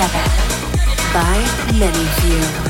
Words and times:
Heaven 0.00 1.12
by 1.12 1.76
Many 1.76 2.04
Few. 2.20 2.67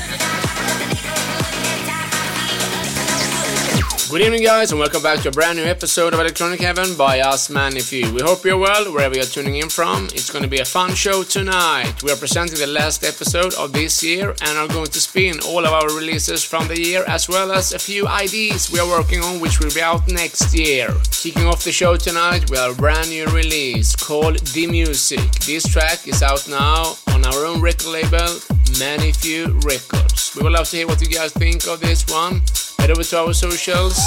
Good 4.10 4.22
evening, 4.22 4.42
guys, 4.42 4.70
and 4.70 4.80
welcome 4.80 5.02
back 5.02 5.20
to 5.20 5.28
a 5.28 5.32
brand 5.32 5.58
new 5.58 5.64
episode 5.66 6.14
of 6.14 6.20
Electronic 6.20 6.60
Heaven 6.60 6.96
by 6.96 7.20
us, 7.20 7.48
Manyfew. 7.48 8.10
We 8.12 8.22
hope 8.22 8.42
you're 8.42 8.56
well 8.56 8.90
wherever 8.90 9.14
you're 9.14 9.26
tuning 9.26 9.56
in 9.56 9.68
from. 9.68 10.06
It's 10.14 10.30
going 10.30 10.42
to 10.44 10.48
be 10.48 10.60
a 10.60 10.64
fun 10.64 10.94
show 10.94 11.22
tonight. 11.22 12.02
We 12.02 12.10
are 12.10 12.16
presenting 12.16 12.58
the 12.58 12.68
last 12.68 13.04
episode 13.04 13.52
of 13.54 13.74
this 13.74 14.02
year 14.02 14.30
and 14.30 14.56
are 14.56 14.66
going 14.66 14.86
to 14.86 15.00
spin 15.00 15.40
all 15.46 15.66
of 15.66 15.74
our 15.74 15.94
releases 15.94 16.42
from 16.42 16.68
the 16.68 16.80
year 16.80 17.04
as 17.06 17.28
well 17.28 17.52
as 17.52 17.74
a 17.74 17.78
few 17.78 18.08
IDs 18.08 18.72
we 18.72 18.78
are 18.78 18.88
working 18.88 19.20
on 19.20 19.40
which 19.40 19.60
will 19.60 19.74
be 19.74 19.82
out 19.82 20.08
next 20.08 20.54
year. 20.54 20.88
Kicking 21.10 21.44
off 21.44 21.64
the 21.64 21.70
show 21.70 21.94
tonight, 21.96 22.48
we 22.48 22.56
have 22.56 22.72
a 22.72 22.80
brand 22.80 23.10
new 23.10 23.26
release 23.26 23.94
called 23.94 24.38
The 24.38 24.66
Music. 24.68 25.30
This 25.44 25.68
track 25.68 26.08
is 26.08 26.22
out 26.22 26.48
now 26.48 26.96
on 27.12 27.26
our 27.26 27.44
own 27.44 27.60
record 27.60 27.88
label, 27.88 28.40
Manyfew 28.80 29.62
Records. 29.64 30.34
We 30.34 30.44
would 30.44 30.52
love 30.52 30.70
to 30.70 30.76
hear 30.76 30.86
what 30.86 31.02
you 31.02 31.08
guys 31.08 31.32
think 31.32 31.66
of 31.66 31.80
this 31.80 32.06
one. 32.08 32.40
Head 32.88 32.96
over 32.96 33.04
to 33.04 33.18
our 33.18 33.34
socials 33.34 33.98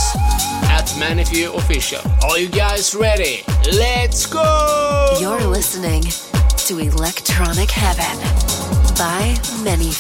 at 0.63 0.87
Manyfew 0.97 1.55
Official. 1.55 2.01
Are 2.27 2.39
you 2.39 2.49
guys 2.49 2.95
ready? 2.95 3.43
Let's 3.77 4.25
go! 4.25 5.17
You're 5.21 5.43
listening 5.43 6.01
to 6.01 6.79
Electronic 6.79 7.69
Heaven 7.69 8.17
by 8.97 9.37
Many 9.63 9.91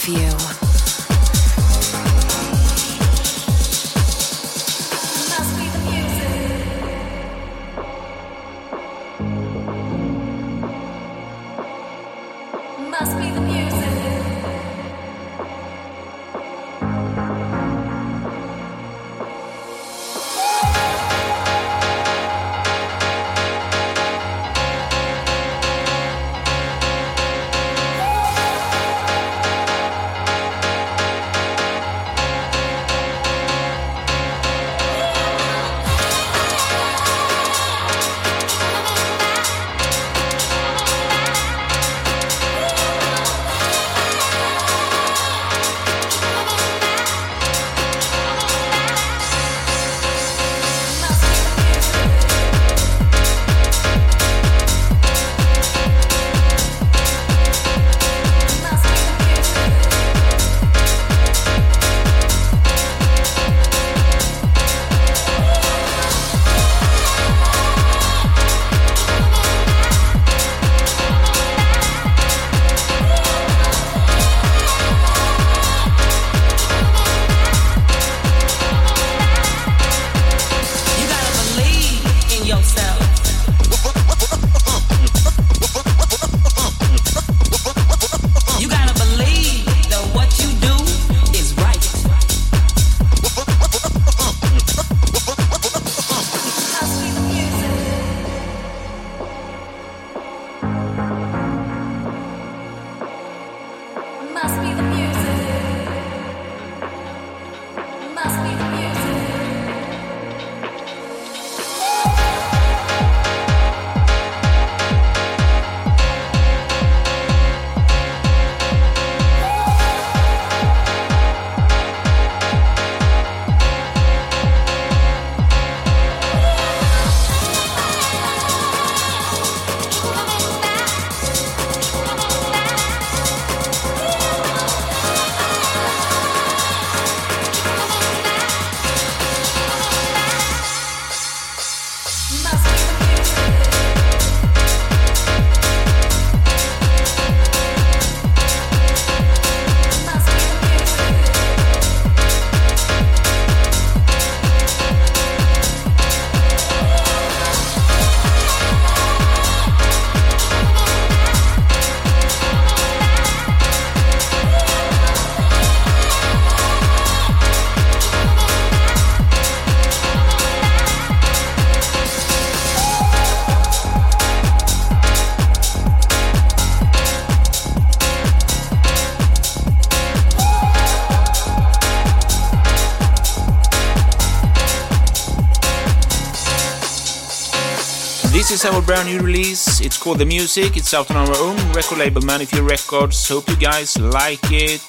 is 188.65 188.73
our 188.73 188.81
brand 188.81 189.07
new 189.07 189.19
release. 189.19 189.81
It's 189.81 189.97
called 189.97 190.19
The 190.19 190.25
Music. 190.25 190.77
It's 190.77 190.93
out 190.93 191.09
on 191.09 191.17
our 191.17 191.35
own 191.37 191.57
record 191.73 191.97
label, 191.97 192.21
Manyfew 192.21 192.67
Records. 192.67 193.27
Hope 193.27 193.47
you 193.49 193.55
guys 193.55 193.97
like 193.97 194.39
it. 194.51 194.81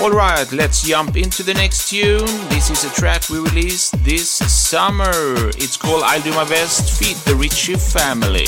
Alright, 0.00 0.52
let's 0.52 0.82
jump 0.82 1.16
into 1.16 1.42
the 1.42 1.54
next 1.54 1.90
tune. 1.90 2.26
This 2.48 2.70
is 2.70 2.84
a 2.84 2.90
track 2.94 3.28
we 3.28 3.38
released 3.40 3.92
this 4.04 4.30
summer. 4.30 5.12
It's 5.58 5.76
called 5.76 6.02
I'll 6.04 6.22
Do 6.22 6.30
My 6.32 6.48
Best, 6.48 6.98
Feed 6.98 7.16
the 7.26 7.34
Ritchie 7.34 7.74
Family. 7.74 8.46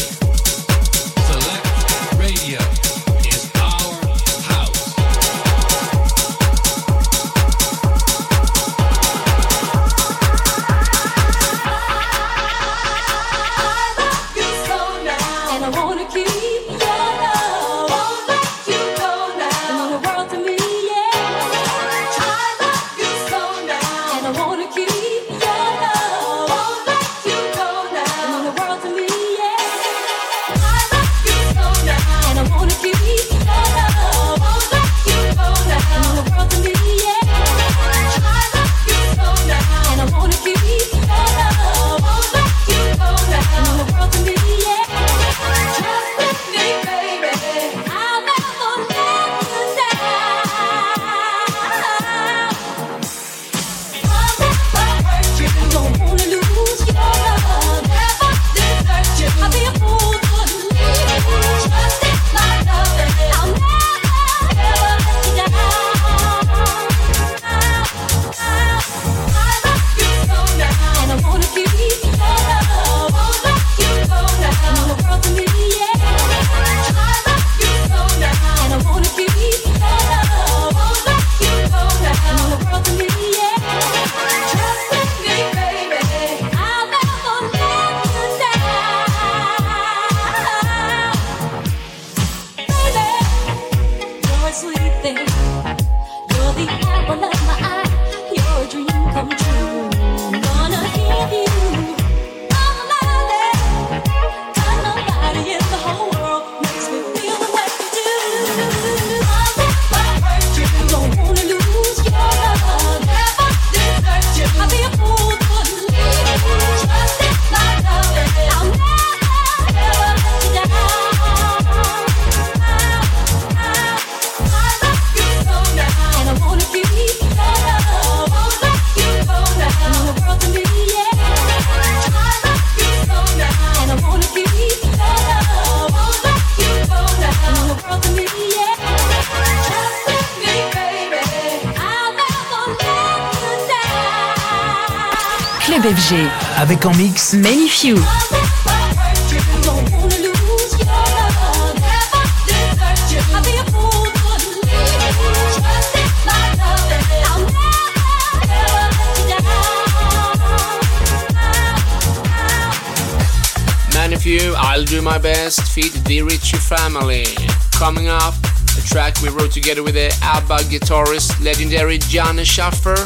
You, 164.25 164.55
I'll 164.57 164.85
do 164.85 165.03
my 165.03 165.19
best. 165.19 165.63
Feed 165.73 165.93
the 166.05 166.23
Ritchie 166.23 166.57
family. 166.57 167.25
Coming 167.73 168.09
up, 168.09 168.35
a 168.79 168.83
track 168.83 169.21
we 169.23 169.29
wrote 169.29 169.53
together 169.53 169.83
with 169.83 169.95
the 169.95 170.17
ABBA 170.23 170.65
guitarist, 170.71 171.43
legendary 171.45 171.99
Janne 171.99 172.45
Schaffer, 172.45 172.97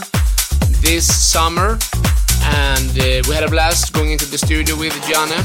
this 0.83 1.07
summer. 1.07 1.79
And 2.43 2.91
uh, 2.91 3.23
we 3.29 3.35
had 3.35 3.45
a 3.45 3.49
blast 3.49 3.93
going 3.93 4.13
into 4.13 4.27
the 4.27 4.39
studio 4.39 4.77
with 4.77 4.93
Janne. 5.03 5.39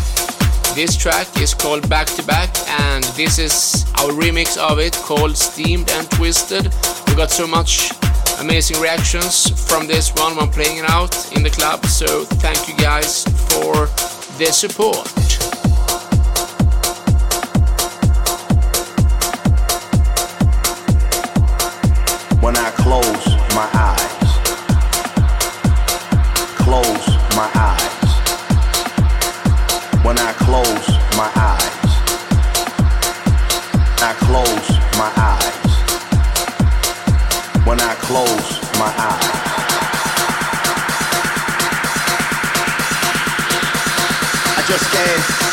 This 0.75 0.95
track 0.97 1.27
is 1.39 1.53
called 1.53 1.87
Back 1.89 2.07
to 2.07 2.23
Back, 2.23 2.49
and 2.81 3.03
this 3.15 3.37
is 3.39 3.85
our 3.99 4.11
remix 4.11 4.57
of 4.57 4.79
it 4.79 4.93
called 4.93 5.37
Steamed 5.37 5.89
and 5.91 6.09
Twisted. 6.11 6.73
We 7.07 7.15
got 7.15 7.31
so 7.31 7.47
much 7.47 7.91
amazing 8.39 8.81
reactions 8.81 9.49
from 9.69 9.87
this 9.87 10.13
one 10.15 10.35
when 10.35 10.49
playing 10.49 10.77
it 10.77 10.89
out 10.89 11.31
in 11.35 11.43
the 11.43 11.49
club, 11.49 11.85
so 11.85 12.25
thank 12.25 12.67
you 12.67 12.75
guys 12.75 13.23
for 13.49 13.87
the 14.37 14.49
support. 14.51 15.42
Close 22.93 23.27
my 23.55 23.67
eyes, 23.73 24.31
close 26.63 27.07
my 27.35 27.49
eyes. 27.55 28.09
When 30.05 30.17
I 30.19 30.31
close 30.33 30.87
my 31.17 31.31
eyes, 31.33 31.91
I 34.09 34.13
close 34.19 34.69
my 35.01 35.11
eyes. 35.31 35.71
When 37.65 37.79
I 37.81 37.95
close 37.95 38.61
my 38.77 38.93
eyes. 38.95 39.41
I 44.55 44.63
just 44.67 44.85
can't 44.91 45.52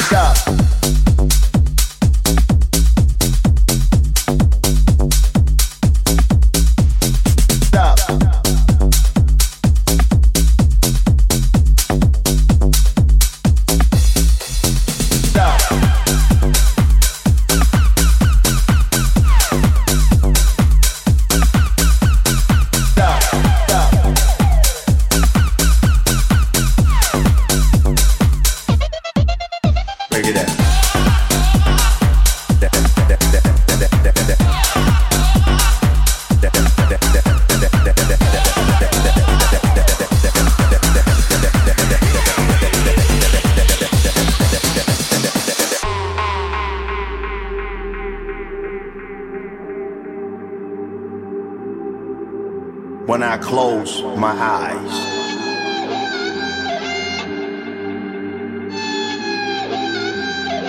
When 53.07 53.23
I 53.23 53.39
close 53.39 54.03
my 54.03 54.31
eyes. 54.31 54.93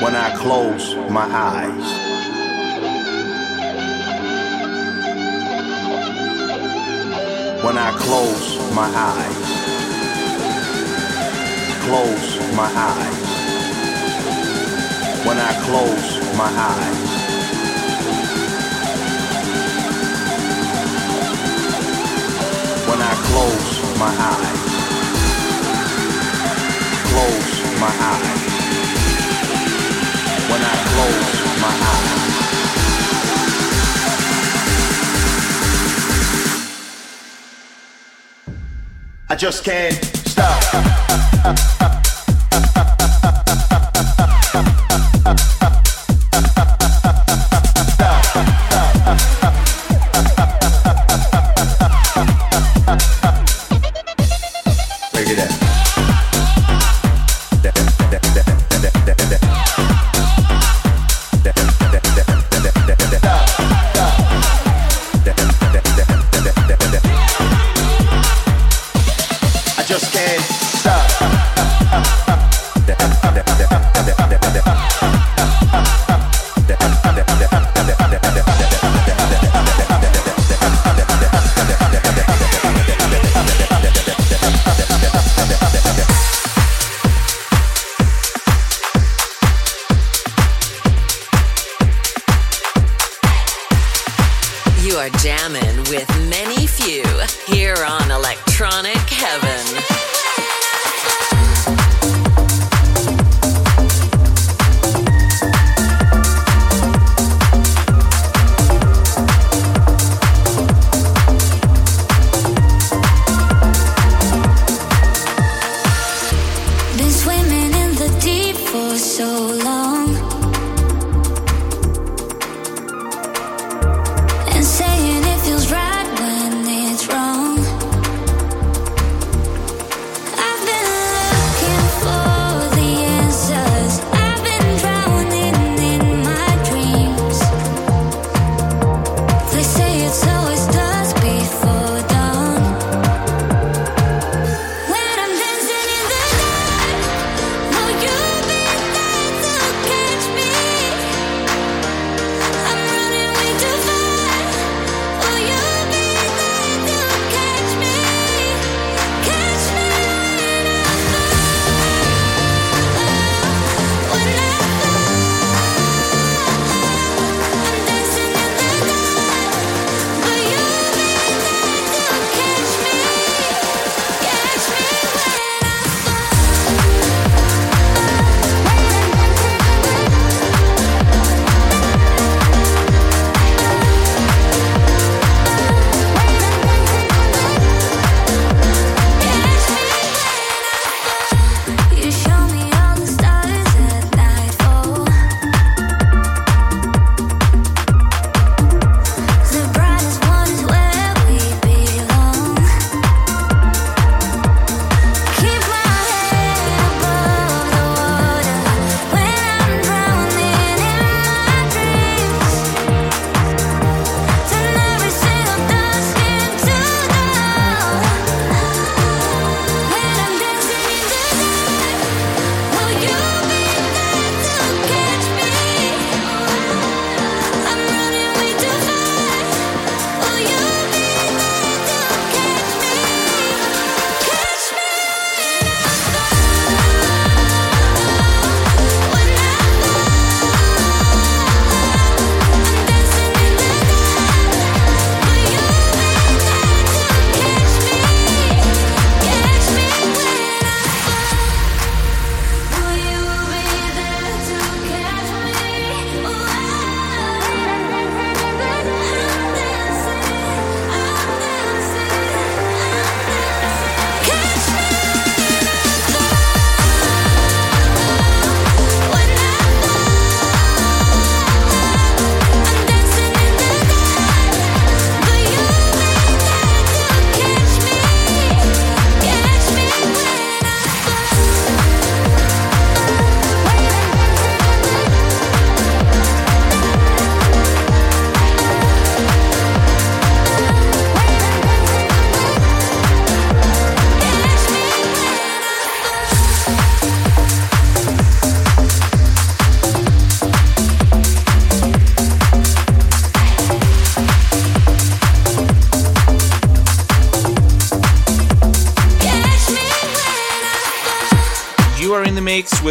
When 0.01 0.15
I 0.15 0.33
close 0.35 0.95
my 1.09 1.27
eyes. 1.29 1.87
When 7.63 7.77
I 7.77 7.91
close 7.99 8.73
my 8.73 8.89
eyes. 8.95 9.49
Close 11.83 12.39
my 12.55 12.71
eyes. 12.73 13.31
When 15.25 15.37
I 15.37 15.53
close 15.65 16.37
my 16.37 16.49
eyes. 16.49 17.20
Close 23.31 23.97
my 23.97 24.13
eyes. 24.29 24.59
Close 27.09 27.53
my 27.79 27.93
eyes. 28.11 28.43
When 30.49 30.61
I 30.61 30.75
close 30.91 31.39
my 31.65 31.73
eyes. 31.91 32.21
I 39.29 39.35
just 39.35 39.63
can't 39.63 39.95
stop. 40.27 41.80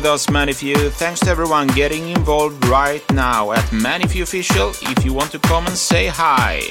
With 0.00 0.06
us, 0.06 0.28
Manyfew. 0.28 0.92
Thanks 0.92 1.20
to 1.20 1.28
everyone 1.28 1.66
getting 1.66 2.08
involved 2.08 2.64
right 2.68 3.04
now 3.12 3.52
at 3.52 3.64
Manyfew 3.64 4.22
Official 4.22 4.70
if 4.80 5.04
you 5.04 5.12
want 5.12 5.30
to 5.32 5.38
come 5.40 5.66
and 5.66 5.76
say 5.76 6.06
hi. 6.06 6.62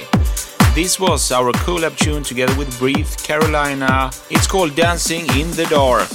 This 0.73 0.99
was 0.99 1.31
our 1.31 1.51
cool 1.51 1.77
collab 1.77 1.95
tune 1.95 2.23
together 2.23 2.57
with 2.57 2.75
Brief 2.79 3.17
Carolina. 3.17 4.09
It's 4.31 4.47
called 4.47 4.75
Dancing 4.75 5.27
in 5.37 5.51
the 5.51 5.67
Dark. 5.69 6.09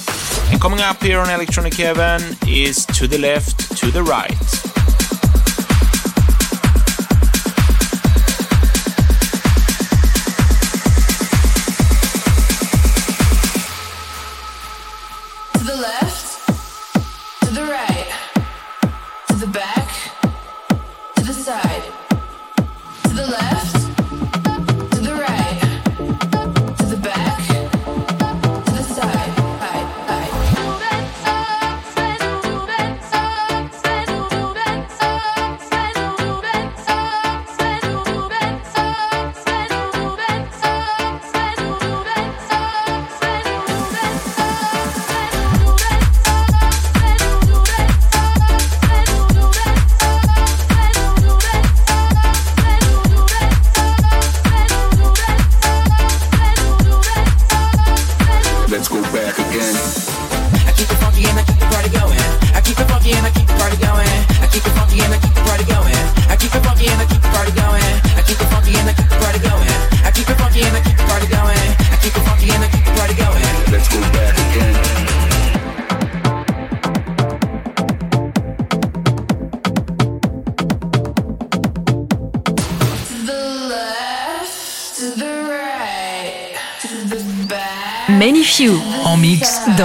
And 0.50 0.60
coming 0.60 0.80
up 0.80 1.00
here 1.00 1.20
on 1.20 1.30
Electronic 1.30 1.74
Heaven 1.74 2.20
is 2.48 2.84
To 2.86 3.06
the 3.06 3.18
Left, 3.18 3.76
To 3.76 3.92
the 3.92 4.02
Right. 4.02 4.73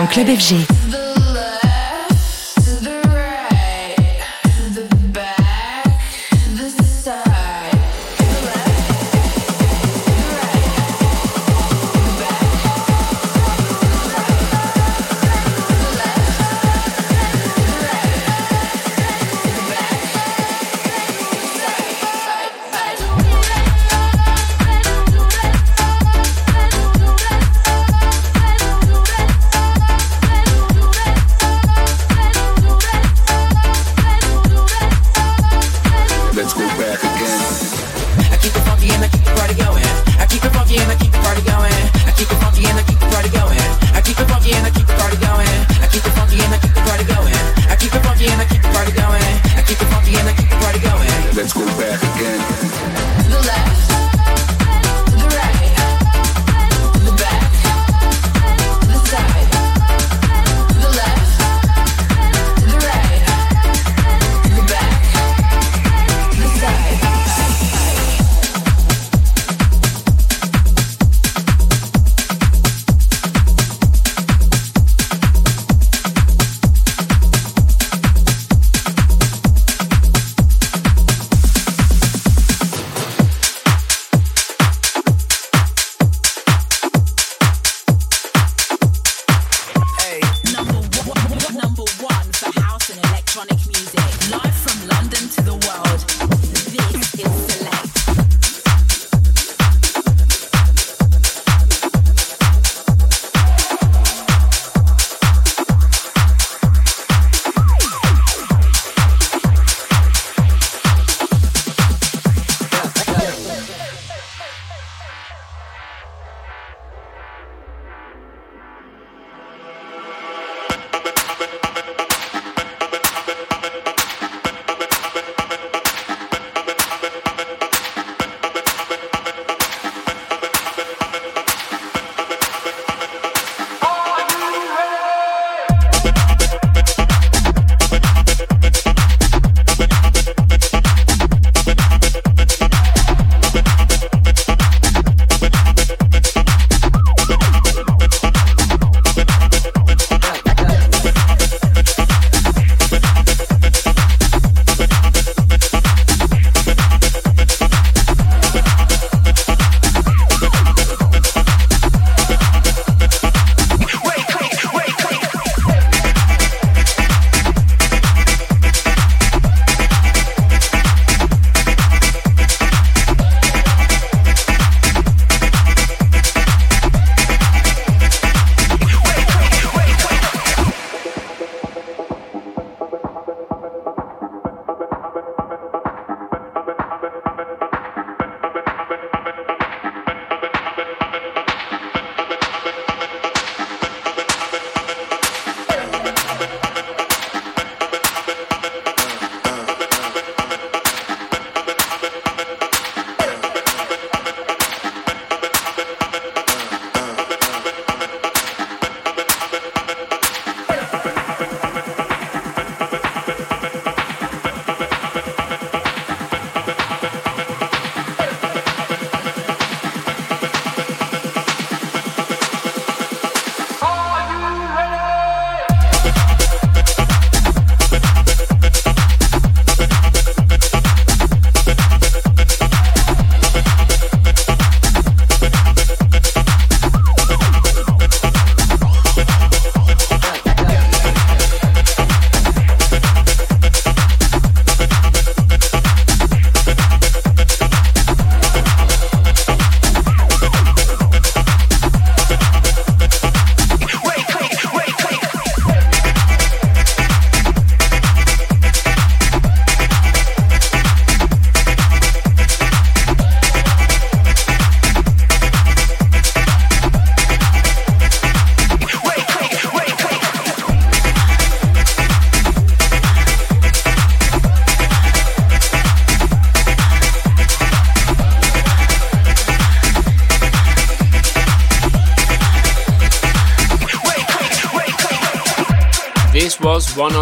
Club 0.09 0.27
FG. 0.27 0.68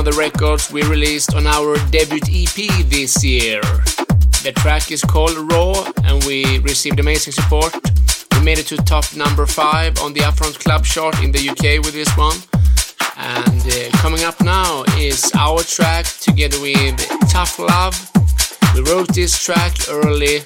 The 0.03 0.12
records 0.12 0.71
we 0.71 0.83
released 0.83 1.33
on 1.33 1.47
our 1.47 1.77
debut 1.91 2.19
EP 2.29 2.55
this 2.89 3.23
year. 3.23 3.62
The 4.43 4.51
track 4.55 4.91
is 4.91 5.01
called 5.01 5.36
Raw 5.51 5.91
and 6.03 6.23
we 6.25 6.60
received 6.60 6.99
amazing 6.99 7.33
support. 7.33 7.73
We 8.33 8.43
made 8.43 8.60
it 8.60 8.67
to 8.67 8.77
top 8.77 9.05
number 9.15 9.45
5 9.45 9.99
on 9.99 10.13
the 10.13 10.19
Upfront 10.21 10.60
Club 10.60 10.83
chart 10.83 11.23
in 11.23 11.31
the 11.31 11.49
UK 11.49 11.83
with 11.83 11.93
this 11.93 12.12
one. 12.17 12.38
And 13.17 13.62
uh, 13.65 13.97
coming 13.97 14.23
up 14.23 14.39
now 14.41 14.83
is 14.97 15.31
our 15.36 15.63
track 15.63 16.05
together 16.05 16.60
with 16.60 16.97
Tough 17.29 17.57
Love. 17.57 17.95
We 18.75 18.81
wrote 18.81 19.13
this 19.15 19.41
track 19.41 19.73
early 19.89 20.43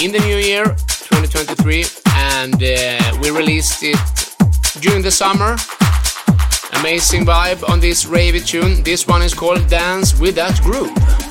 in 0.00 0.12
the 0.12 0.20
new 0.20 0.36
year 0.36 0.64
2023 0.64 1.84
and 2.14 2.54
uh, 2.54 3.18
we 3.20 3.30
released 3.30 3.82
it 3.82 3.98
during 4.80 5.02
the 5.02 5.10
summer 5.10 5.56
Amazing 6.72 7.24
vibe 7.26 7.68
on 7.68 7.80
this 7.80 8.06
ravey 8.06 8.44
tune. 8.44 8.82
This 8.82 9.06
one 9.06 9.22
is 9.22 9.34
called 9.34 9.68
Dance 9.68 10.18
with 10.18 10.34
That 10.34 10.60
Groove. 10.62 11.21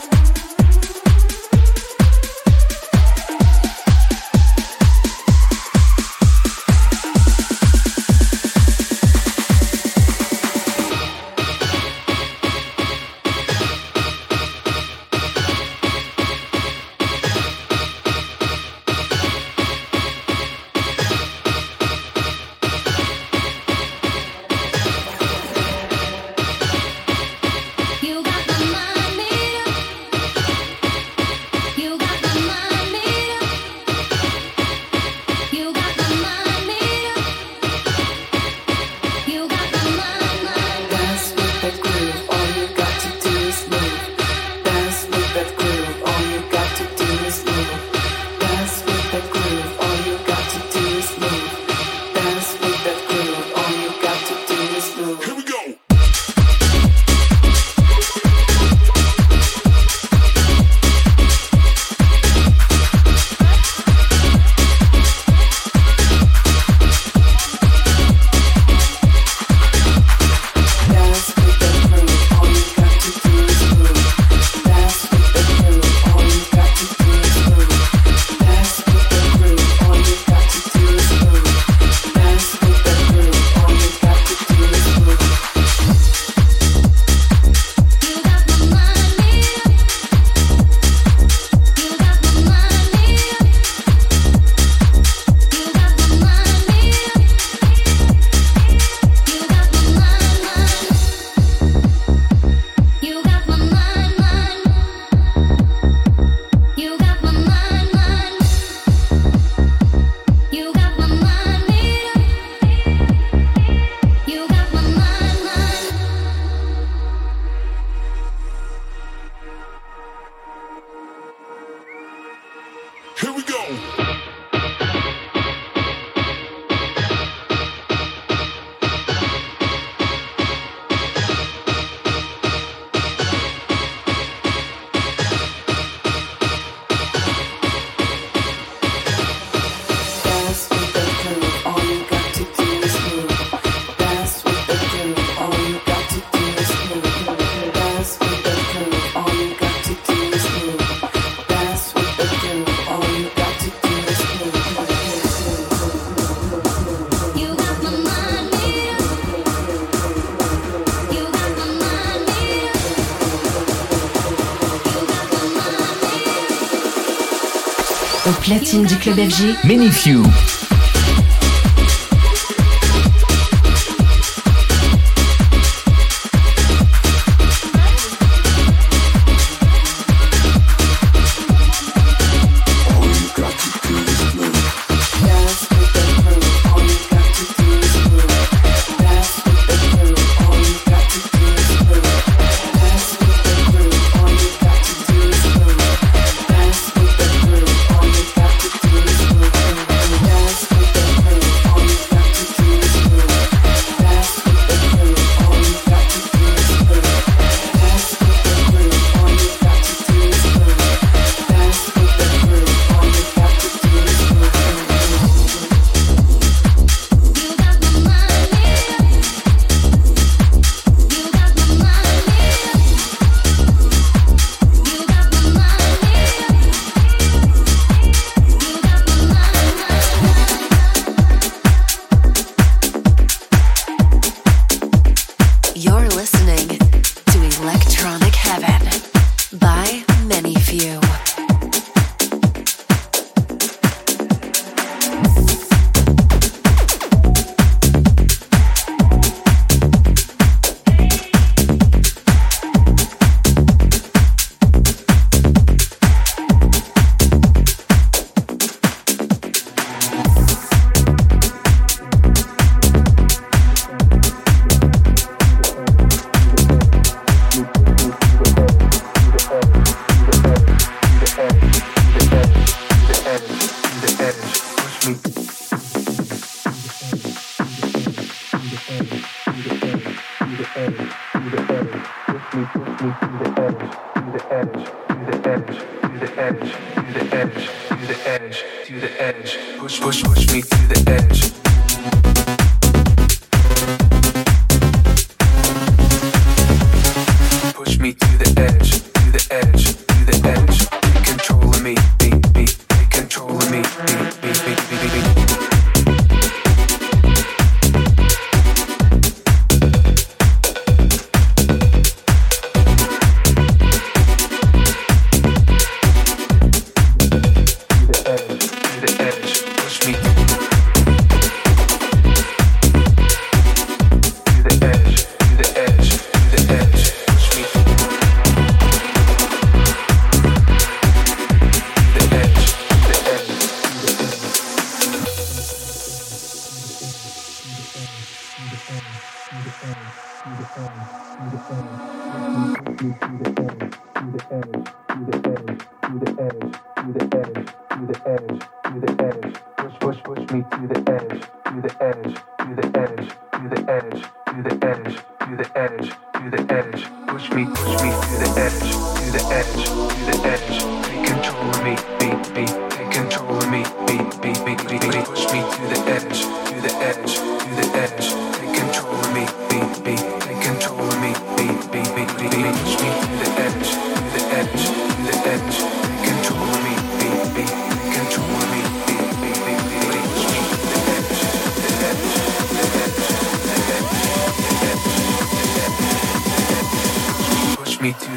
Platine 168.42 168.86
du 168.86 168.98
club 168.98 169.18
FG. 169.18 169.56
Many 169.64 169.92
Few. 169.92 170.24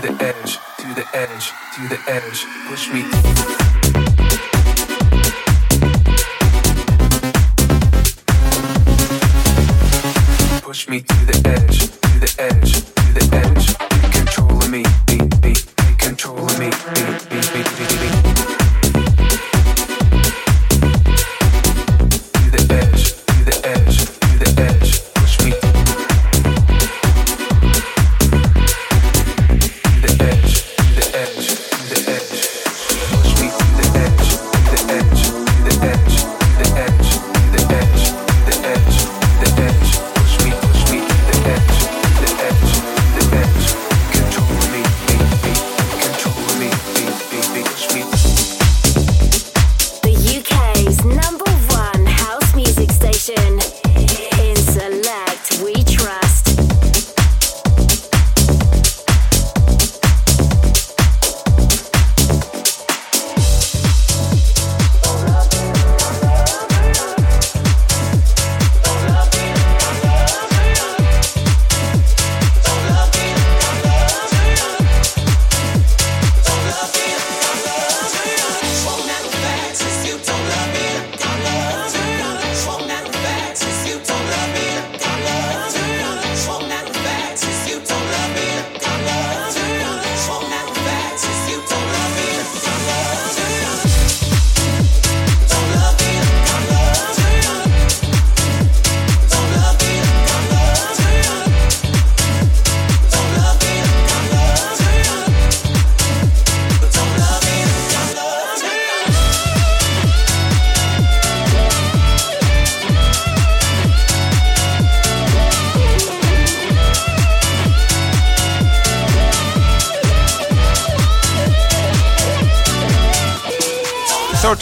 the 0.05 0.23
edge, 0.23 0.59
to 0.77 0.87
the 0.95 1.07
edge, 1.15 1.51
to 1.75 1.89
the 1.89 1.99
edge, 2.09 2.45
push 2.69 2.93
me. 2.93 3.84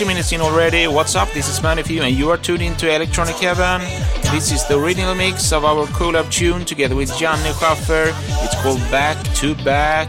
30 0.02 0.14
minutes 0.14 0.32
in 0.32 0.40
already. 0.40 0.88
What's 0.88 1.14
up? 1.14 1.30
This 1.30 1.48
is 1.48 1.60
Manyfew, 1.60 2.00
and 2.00 2.12
you 2.16 2.28
are 2.30 2.36
tuned 2.36 2.60
into 2.60 2.92
Electronic 2.92 3.36
Heaven. 3.36 3.80
This 4.32 4.50
is 4.50 4.66
the 4.66 4.76
original 4.76 5.14
mix 5.14 5.52
of 5.52 5.64
our 5.64 5.86
collab 5.86 6.28
tune 6.28 6.64
together 6.64 6.96
with 6.96 7.16
Johnny 7.16 7.52
Schaffer. 7.52 8.12
It's 8.42 8.60
called 8.62 8.80
Back 8.90 9.16
to 9.36 9.54
Back. 9.62 10.08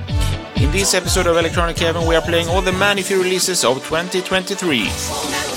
In 0.56 0.71
this 0.71 0.95
episode 0.95 1.27
of 1.27 1.38
Electronic 1.38 1.77
Heaven, 1.77 2.08
we 2.08 2.15
are 2.15 2.23
playing 2.23 2.47
all 2.47 2.63
the 2.63 2.71
Manyfew 2.71 3.21
releases 3.21 3.63
of 3.63 3.86
2023. 3.86 5.52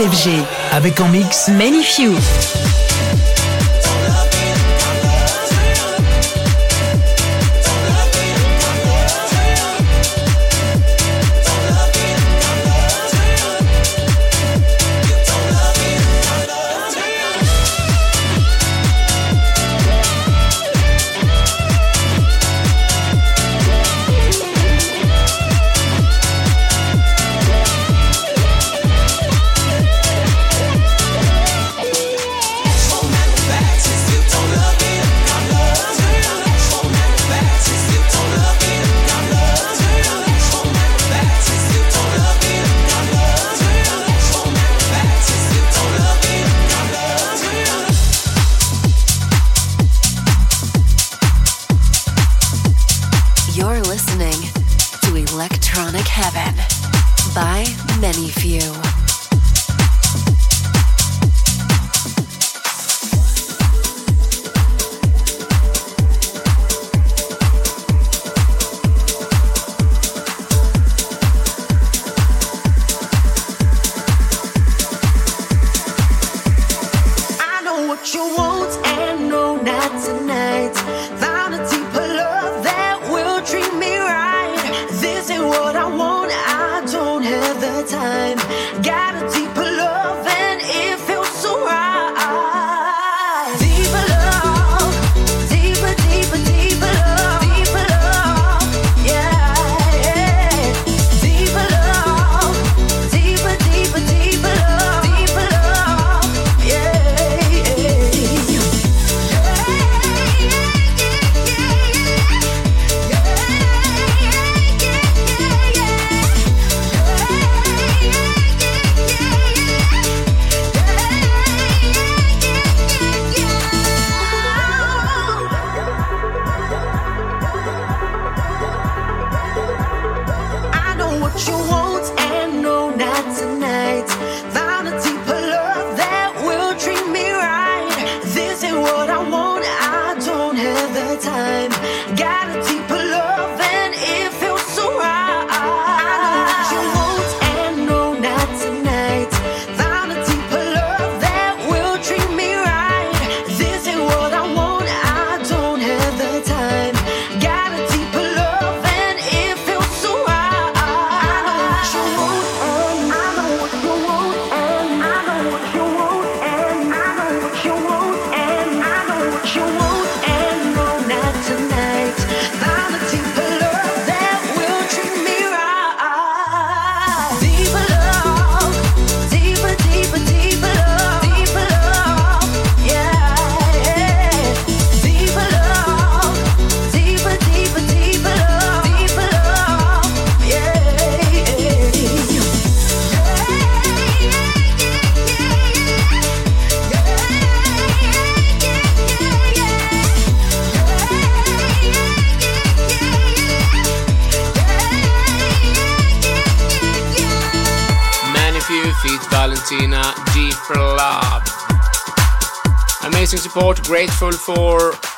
FG. 0.00 0.30
Avec 0.72 1.00
en 1.00 1.08
mix. 1.08 1.48
Many 1.48 1.82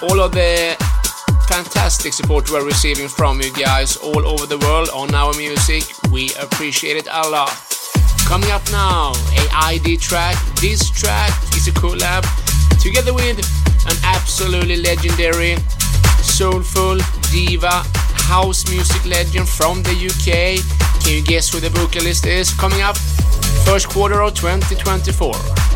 all 0.02 0.20
of 0.20 0.32
the 0.32 0.76
fantastic 1.46 2.12
support 2.12 2.50
we're 2.50 2.64
receiving 2.64 3.08
from 3.08 3.40
you 3.40 3.52
guys 3.52 3.96
all 3.96 4.26
over 4.26 4.46
the 4.46 4.58
world 4.58 4.88
on 4.94 5.14
our 5.14 5.34
music. 5.36 5.84
We 6.10 6.32
appreciate 6.40 6.96
it 6.96 7.08
a 7.10 7.28
lot. 7.28 7.52
Coming 8.26 8.50
up 8.50 8.62
now, 8.70 9.12
a 9.36 9.48
ID 9.52 9.98
track. 9.98 10.36
This 10.60 10.88
track 10.88 11.30
is 11.54 11.68
a 11.68 11.72
collab 11.72 12.24
together 12.80 13.12
with 13.12 13.38
an 13.90 13.96
absolutely 14.04 14.76
legendary, 14.76 15.56
soulful 16.22 16.98
diva, 17.30 17.82
house 18.30 18.70
music 18.70 19.04
legend 19.04 19.48
from 19.48 19.82
the 19.82 19.92
UK. 19.92 20.64
Can 21.02 21.16
you 21.16 21.22
guess 21.22 21.52
who 21.52 21.60
the 21.60 21.70
vocalist 21.70 22.26
is? 22.26 22.54
Coming 22.54 22.80
up, 22.80 22.96
first 23.66 23.88
quarter 23.88 24.22
of 24.22 24.34
2024. 24.34 25.69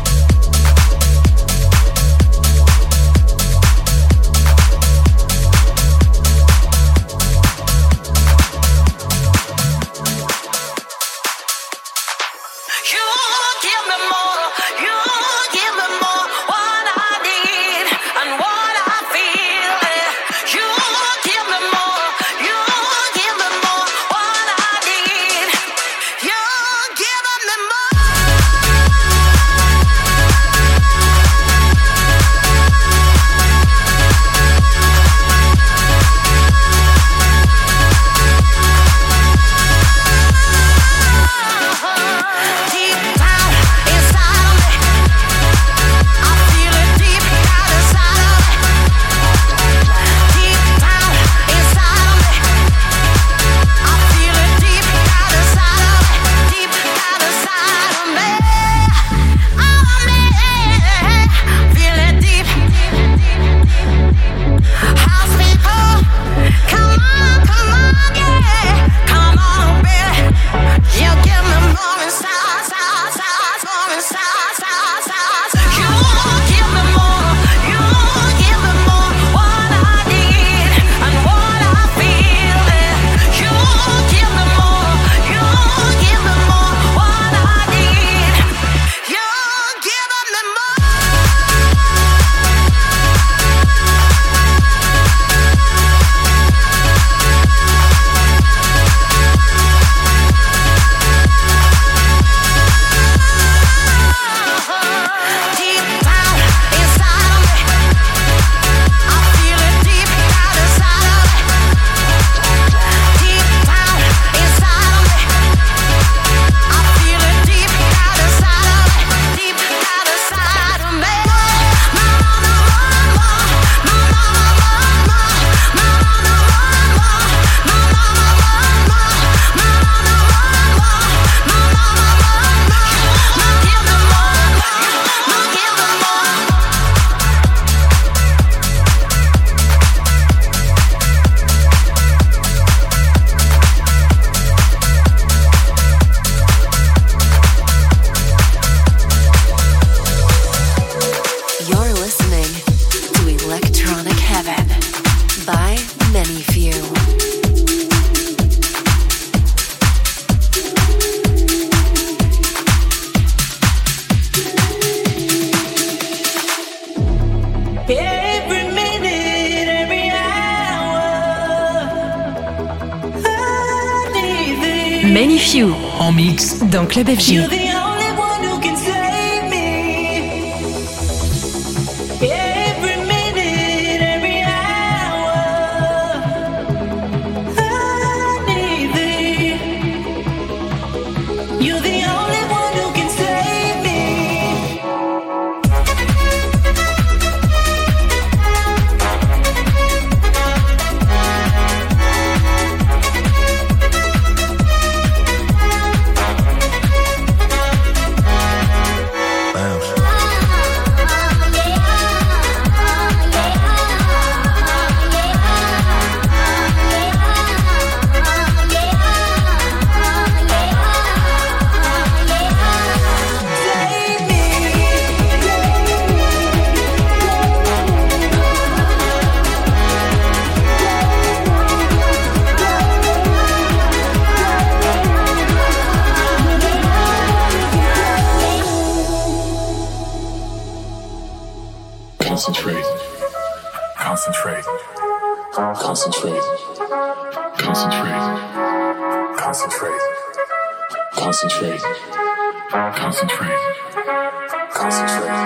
Club 176.87 177.07
FG. 177.09 177.64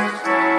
Thank 0.09 0.25
you. 0.27 0.58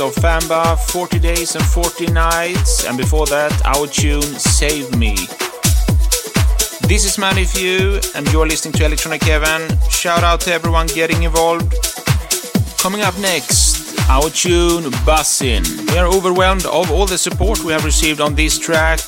Of 0.00 0.14
Famba 0.14 0.78
40 0.78 1.18
Days 1.18 1.54
and 1.56 1.64
40 1.64 2.06
Nights, 2.06 2.86
and 2.86 2.96
before 2.96 3.26
that, 3.26 3.52
our 3.66 3.86
tune 3.86 4.22
Save 4.22 4.96
Me. 4.96 5.14
This 6.88 7.04
is 7.04 7.18
Manyfew, 7.18 8.14
and 8.14 8.26
you're 8.32 8.46
listening 8.46 8.72
to 8.74 8.86
Electronic 8.86 9.22
Heaven. 9.22 9.68
Shout 9.90 10.24
out 10.24 10.40
to 10.42 10.52
everyone 10.52 10.86
getting 10.86 11.24
involved. 11.24 11.74
Coming 12.78 13.02
up 13.02 13.18
next, 13.18 13.98
our 14.08 14.30
tune 14.30 14.84
Bussin'. 15.04 15.64
We 15.90 15.98
are 15.98 16.06
overwhelmed 16.06 16.64
of 16.64 16.90
all 16.90 17.04
the 17.04 17.18
support 17.18 17.62
we 17.62 17.72
have 17.72 17.84
received 17.84 18.22
on 18.22 18.34
this 18.34 18.58
track. 18.58 19.00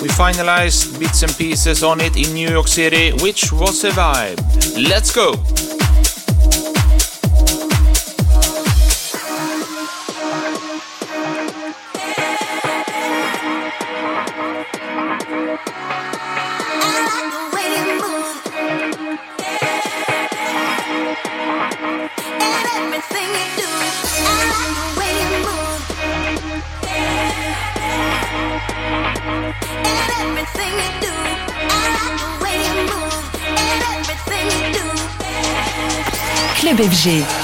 We 0.00 0.08
finalized 0.08 0.98
bits 0.98 1.22
and 1.22 1.36
pieces 1.36 1.82
on 1.82 2.00
it 2.00 2.16
in 2.16 2.32
New 2.32 2.48
York 2.48 2.68
City, 2.68 3.12
which 3.22 3.52
was 3.52 3.84
a 3.84 3.90
vibe. 3.90 4.40
Let's 4.88 5.12
go! 5.12 5.34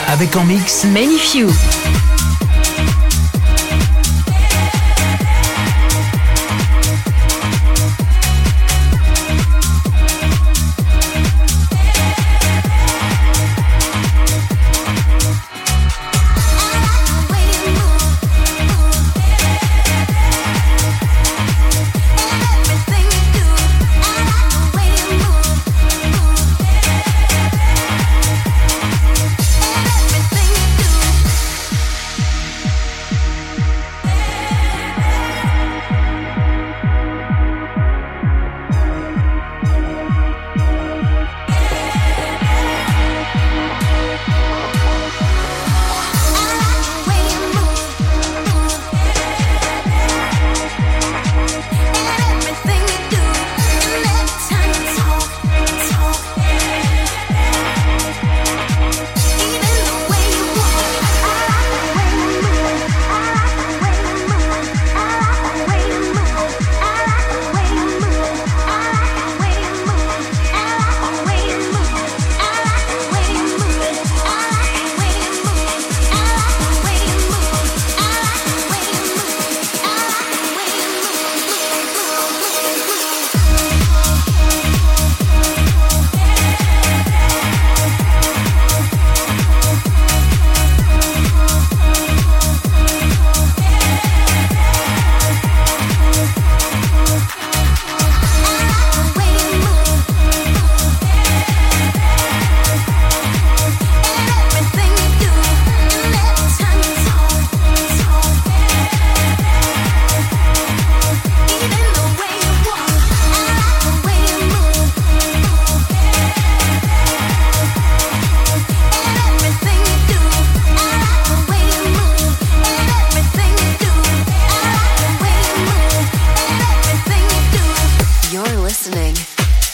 Avec 0.08 0.34
en 0.36 0.44
mix 0.44 0.86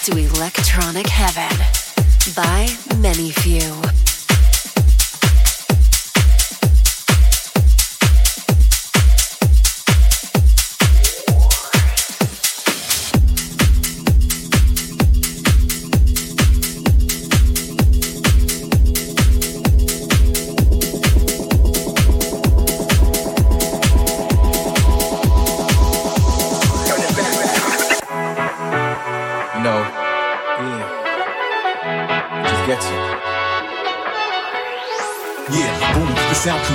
to 0.04 0.16
Electronic 0.16 1.06
Heaven 1.06 1.56
by 2.34 2.66
Manyfew. 2.98 4.11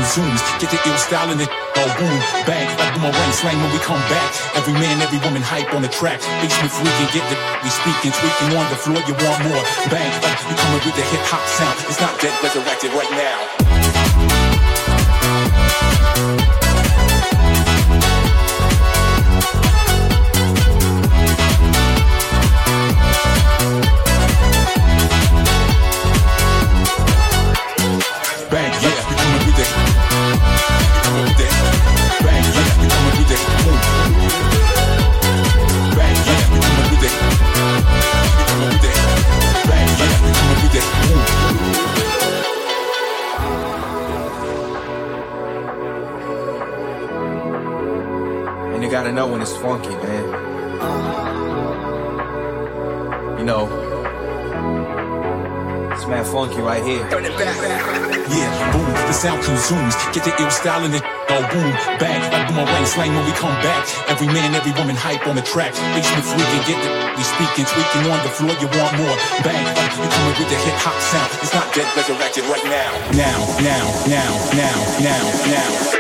Magnifique. 0.08 0.60
the 0.60 0.68
Basement 0.72 1.00
style 1.00 1.32
in 1.32 1.38
the 1.38 1.48
oh, 1.48 1.82
all 1.84 1.90
boom 2.00 2.20
Bang, 2.48 2.68
I'm 2.80 3.12
gonna 3.12 3.34
slang 3.34 3.60
when 3.60 3.72
we 3.72 3.80
come 3.80 4.00
back. 4.08 4.32
Every 4.56 4.74
man, 4.74 5.02
every 5.02 5.20
woman 5.20 5.42
hype 5.42 5.74
on 5.74 5.82
the 5.82 5.92
track. 5.92 6.22
We 6.42 6.48
speaking, 7.70 8.12
tweaking 8.16 8.56
on 8.56 8.70
the 8.72 8.80
floor. 8.80 9.04
You 9.04 9.16
want 9.20 9.44
more? 9.44 9.64
Bang! 9.92 10.12
Like 10.24 10.40
you 10.48 10.56
coming 10.56 10.82
with 10.86 10.96
the 10.96 11.04
hip 11.12 11.24
hop 11.28 11.44
sound. 11.60 11.76
It's 11.92 12.00
not 12.00 12.20
dead, 12.22 12.32
resurrected 12.42 12.94
right 12.94 13.12
now. 13.12 13.57
It's 49.48 49.58
funky, 49.62 49.96
man. 50.04 50.26
You 53.40 53.46
know, 53.46 53.64
it's 55.94 56.06
mad 56.08 56.26
funky 56.28 56.60
right 56.60 56.84
here. 56.84 57.00
Yeah, 57.08 58.72
boom, 58.74 58.92
the 59.08 59.14
sound 59.14 59.44
consumes. 59.44 59.96
Get 60.12 60.26
the 60.26 60.36
ill 60.42 60.52
style 60.52 60.84
in 60.84 60.94
it 60.94 61.04
go 61.28 61.40
boom, 61.52 61.72
bang, 62.00 62.20
like 62.32 62.48
boomerang 62.50 62.86
slang 62.86 63.16
when 63.16 63.26
we 63.26 63.32
come 63.34 63.56
back. 63.64 63.88
Every 64.10 64.28
man, 64.28 64.56
every 64.56 64.74
woman 64.74 64.96
hype 64.96 65.28
on 65.28 65.36
the 65.36 65.42
track. 65.44 65.74
Basement 65.96 66.26
freaking, 66.28 66.64
get 66.68 66.80
the 66.84 66.90
we 67.16 67.24
speaking, 67.24 67.66
tweaking 67.66 68.12
on 68.12 68.20
the 68.24 68.32
floor. 68.36 68.52
You 68.60 68.68
want 68.76 68.98
more, 69.00 69.16
bang, 69.44 69.64
like 69.64 69.78
uh, 69.78 70.04
you 70.04 70.10
coming 70.12 70.36
with 70.40 70.50
the 70.50 70.60
hip 70.60 70.78
hop 70.84 70.98
sound. 71.08 71.30
It's 71.40 71.54
not 71.54 71.72
dead, 71.72 71.88
resurrected 71.96 72.44
right 72.52 72.66
now, 72.68 72.92
now, 73.16 73.40
now, 73.64 73.86
now, 74.12 74.32
now, 74.56 74.78
now, 75.00 75.24
now. 75.48 75.97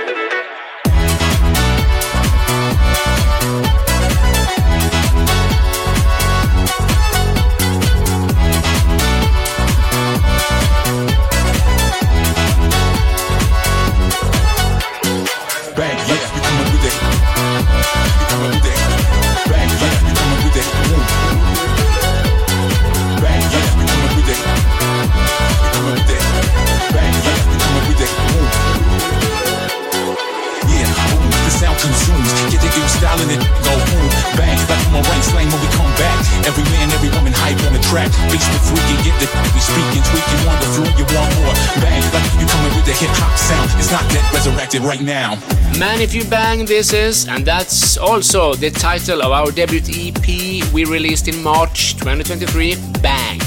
Hype 37.88 38.03
on 38.03 38.11
the 38.11 38.17
track. 38.17 38.31
Basement 38.31 38.61
freaking, 38.67 39.03
get 39.03 39.15
the 39.19 39.27
we 39.53 39.59
speaking, 39.59 40.03
tweaking 40.03 40.47
on 40.47 40.59
the 40.59 40.67
floor. 40.75 40.91
You 40.97 41.05
want 41.15 41.31
more? 41.39 41.55
Bang, 41.79 42.03
like 42.13 42.27
you 42.39 42.47
coming 42.47 42.73
with 42.75 42.85
the 42.85 42.93
hip 42.93 43.11
hop 43.13 43.38
sound. 43.38 43.69
It's 43.79 43.91
not 43.91 44.03
dead, 44.11 44.23
resurrected 44.33 44.81
right 44.81 45.01
now. 45.01 45.35
Manyfew 45.79 46.29
Bang 46.29 46.65
This 46.65 46.93
Is, 46.93 47.27
and 47.27 47.45
that's 47.45 47.97
also 47.97 48.55
the 48.55 48.71
title 48.71 49.21
of 49.21 49.31
our 49.31 49.51
debut 49.51 49.81
EP 49.88 50.73
we 50.73 50.85
released 50.85 51.27
in 51.27 51.41
March 51.41 51.93
2023, 51.93 52.75
Bang. 53.01 53.39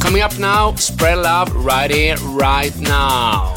Coming 0.00 0.22
up 0.22 0.38
now, 0.38 0.74
Spread 0.76 1.18
Love 1.18 1.54
right 1.54 1.90
here, 1.90 2.16
right 2.16 2.74
now. 2.78 3.49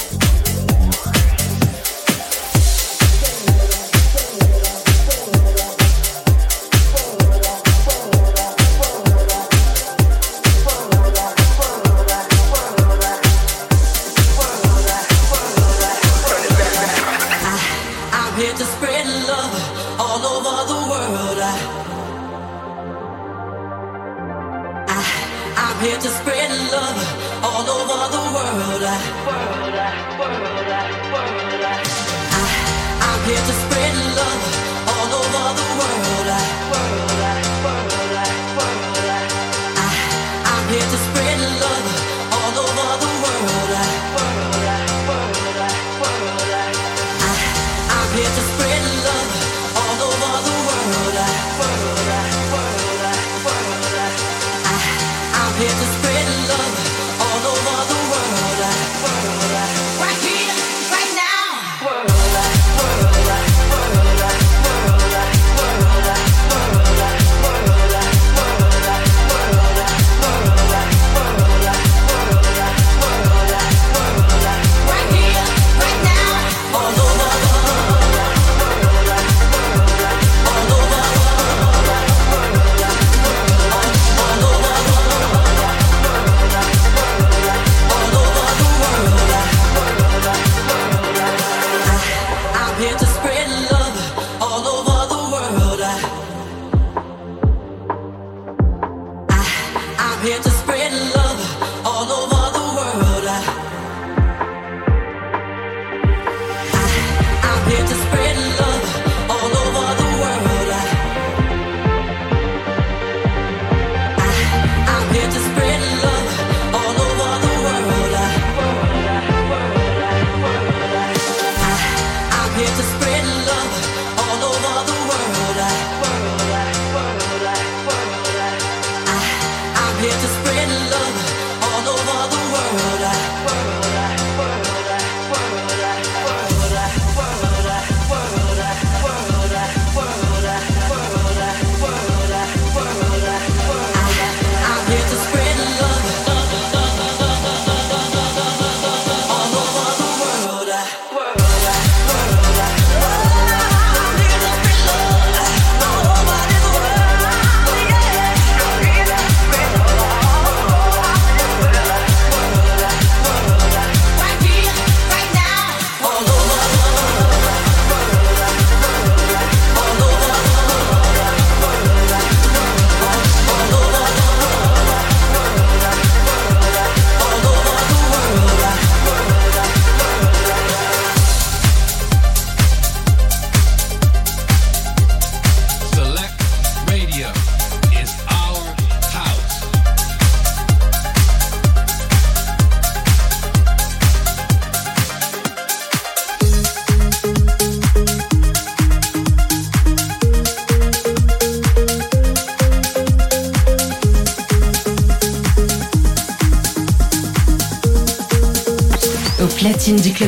World. 29.11 29.62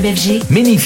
FG, 0.06 0.47
Many 0.51 0.78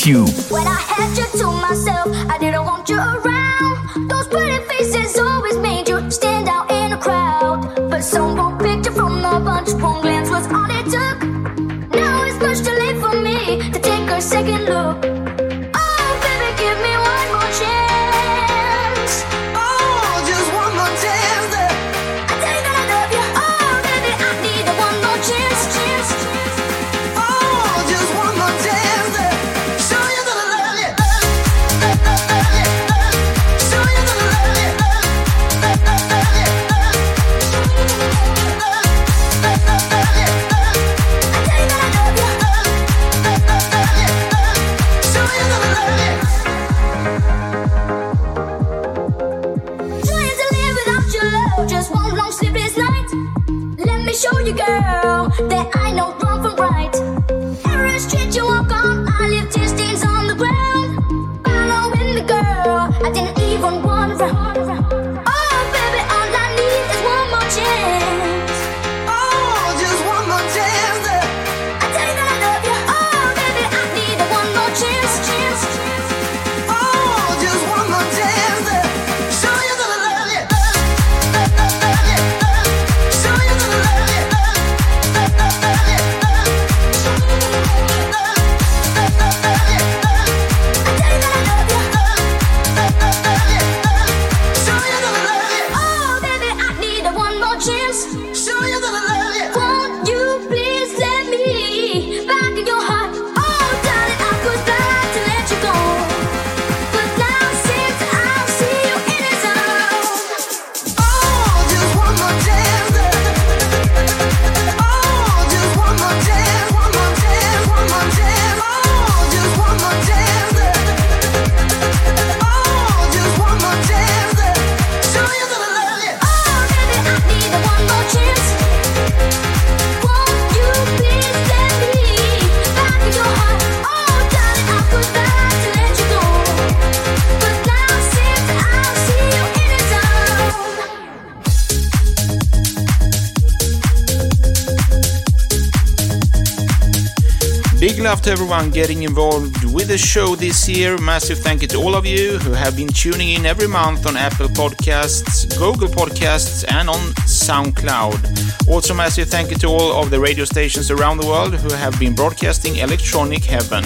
everyone 148.29 148.69
getting 148.69 149.03
involved 149.03 149.63
with 149.73 149.87
the 149.87 149.97
show 149.97 150.35
this 150.35 150.69
year. 150.69 150.97
Massive 150.99 151.39
thank 151.39 151.63
you 151.63 151.67
to 151.69 151.77
all 151.77 151.95
of 151.95 152.05
you 152.05 152.37
who 152.37 152.51
have 152.51 152.77
been 152.77 152.87
tuning 152.87 153.29
in 153.29 153.45
every 153.45 153.67
month 153.67 154.05
on 154.05 154.15
Apple 154.15 154.47
Podcasts, 154.49 155.49
Google 155.57 155.87
Podcasts, 155.87 156.63
and 156.71 156.89
on 156.89 156.99
SoundCloud. 157.25 158.67
Also, 158.67 158.93
massive 158.93 159.29
thank 159.29 159.49
you 159.49 159.57
to 159.57 159.67
all 159.67 160.01
of 160.01 160.11
the 160.11 160.19
radio 160.19 160.45
stations 160.45 160.91
around 160.91 161.17
the 161.17 161.25
world 161.25 161.55
who 161.55 161.73
have 161.73 161.99
been 161.99 162.13
broadcasting 162.13 162.75
Electronic 162.75 163.43
Heaven. 163.43 163.83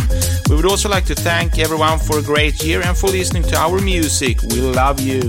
We 0.49 0.55
would 0.57 0.65
also 0.65 0.89
like 0.89 1.05
to 1.05 1.15
thank 1.15 1.57
everyone 1.57 1.97
for 1.97 2.19
a 2.19 2.21
great 2.21 2.61
year 2.63 2.81
and 2.81 2.97
for 2.97 3.07
listening 3.07 3.43
to 3.43 3.55
our 3.55 3.79
music. 3.79 4.41
We 4.41 4.59
love 4.59 4.99
you. 4.99 5.21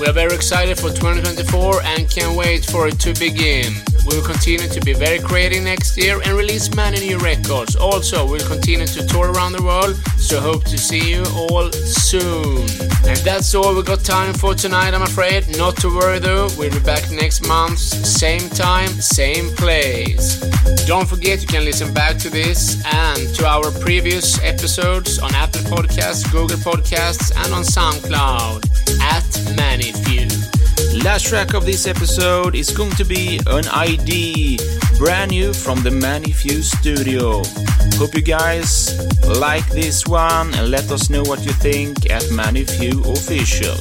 We 0.00 0.06
are 0.06 0.14
very 0.14 0.34
excited 0.34 0.78
for 0.78 0.88
2024 0.88 1.82
and 1.82 2.10
can't 2.10 2.34
wait 2.34 2.64
for 2.64 2.88
it 2.88 2.98
to 3.00 3.12
begin. 3.14 3.91
We 4.06 4.16
will 4.16 4.24
continue 4.24 4.68
to 4.68 4.80
be 4.80 4.92
very 4.92 5.20
creative 5.20 5.62
next 5.62 5.96
year 5.96 6.20
and 6.24 6.36
release 6.36 6.74
many 6.74 7.00
new 7.00 7.18
records. 7.18 7.76
Also, 7.76 8.26
we'll 8.26 8.46
continue 8.46 8.86
to 8.86 9.06
tour 9.06 9.32
around 9.32 9.52
the 9.52 9.62
world, 9.62 9.96
so 10.18 10.40
hope 10.40 10.64
to 10.64 10.78
see 10.78 11.12
you 11.12 11.24
all 11.36 11.70
soon. 11.72 12.58
And 13.06 13.18
that's 13.18 13.54
all 13.54 13.74
we 13.74 13.82
got 13.82 14.00
time 14.00 14.34
for 14.34 14.54
tonight, 14.54 14.94
I'm 14.94 15.02
afraid. 15.02 15.56
Not 15.56 15.76
to 15.78 15.88
worry 15.88 16.18
though, 16.18 16.48
we'll 16.58 16.72
be 16.72 16.80
back 16.80 17.10
next 17.10 17.46
month, 17.46 17.78
same 17.78 18.48
time, 18.50 18.88
same 18.88 19.54
place. 19.56 20.40
Don't 20.86 21.08
forget 21.08 21.40
you 21.40 21.48
can 21.48 21.64
listen 21.64 21.92
back 21.94 22.16
to 22.18 22.30
this 22.30 22.82
and 22.92 23.34
to 23.36 23.46
our 23.46 23.70
previous 23.80 24.42
episodes 24.42 25.18
on 25.18 25.34
Apple 25.34 25.60
Podcasts, 25.62 26.30
Google 26.32 26.58
Podcasts, 26.58 27.30
and 27.36 27.52
on 27.54 27.62
SoundCloud 27.62 28.64
at 29.00 29.24
Manyfew. 29.56 30.41
Last 31.04 31.26
track 31.26 31.54
of 31.54 31.66
this 31.66 31.88
episode 31.88 32.54
is 32.54 32.70
going 32.70 32.92
to 32.92 33.04
be 33.04 33.40
an 33.48 33.66
ID, 33.68 34.58
brand 34.98 35.32
new 35.32 35.52
from 35.52 35.82
the 35.82 35.90
Manyfew 35.90 36.62
studio. 36.62 37.42
Hope 37.98 38.14
you 38.14 38.22
guys 38.22 38.96
like 39.26 39.66
this 39.70 40.06
one 40.06 40.54
and 40.54 40.70
let 40.70 40.88
us 40.92 41.10
know 41.10 41.22
what 41.22 41.44
you 41.44 41.52
think 41.52 42.08
at 42.08 42.22
Manyfew 42.30 43.04
Official. 43.12 43.74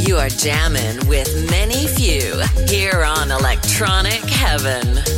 You 0.00 0.16
are 0.16 0.28
jamming 0.28 1.06
with 1.06 1.28
Manyfew 1.48 2.68
here 2.68 3.04
on 3.04 3.30
Electronic 3.30 4.22
Heaven. 4.24 5.15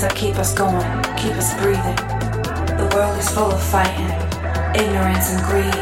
Things 0.00 0.12
that 0.12 0.18
keep 0.18 0.36
us 0.36 0.54
going, 0.54 0.80
keep 1.16 1.36
us 1.36 1.52
breathing. 1.60 1.96
The 2.76 2.88
world 2.94 3.18
is 3.18 3.28
full 3.28 3.52
of 3.52 3.62
fighting, 3.62 4.08
ignorance 4.74 5.28
and 5.32 5.42
greed, 5.44 5.74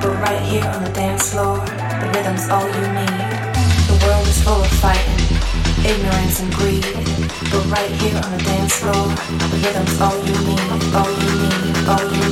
but 0.00 0.16
right 0.24 0.40
here 0.40 0.64
on 0.64 0.84
the 0.84 0.92
dance 0.92 1.32
floor, 1.32 1.58
the 1.58 2.08
rhythm's 2.14 2.48
all 2.48 2.64
you 2.64 2.86
need. 2.96 3.20
The 3.90 3.98
world 4.06 4.26
is 4.26 4.40
full 4.42 4.62
of 4.64 4.72
fighting, 4.80 5.20
ignorance 5.84 6.40
and 6.40 6.52
greed. 6.54 6.86
But 7.52 7.64
right 7.68 7.92
here 8.00 8.16
on 8.16 8.30
the 8.32 8.42
dance 8.44 8.76
floor, 8.80 9.04
the 9.52 9.58
rhythm's 9.60 10.00
all 10.00 10.16
you 10.24 10.36
need, 10.48 10.64
all 10.96 11.10
you 11.10 11.32
need, 11.44 11.76
all 11.84 12.04
you 12.08 12.24
need, 12.24 12.29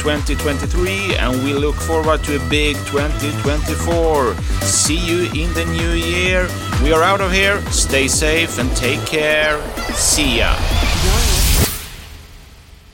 2023, 0.00 1.16
and 1.16 1.44
we 1.44 1.52
look 1.52 1.74
forward 1.74 2.24
to 2.24 2.36
a 2.36 2.48
big 2.48 2.74
2024. 2.86 4.34
See 4.62 4.96
you 4.96 5.24
in 5.34 5.52
the 5.52 5.66
new 5.66 5.90
year. 5.90 6.48
We 6.82 6.92
are 6.92 7.02
out 7.02 7.20
of 7.20 7.30
here. 7.32 7.60
Stay 7.70 8.08
safe 8.08 8.58
and 8.58 8.74
take 8.74 9.04
care. 9.04 9.60
See 9.92 10.38
ya. 10.38 10.79